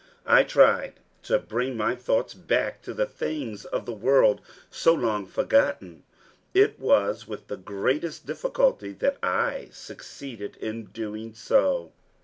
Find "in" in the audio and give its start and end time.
10.55-10.85